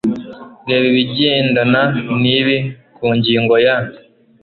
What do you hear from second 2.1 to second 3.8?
nibi ku ngingo ya